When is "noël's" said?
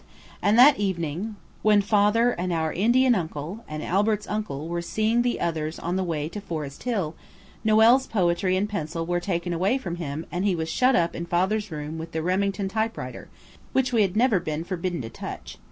7.63-8.07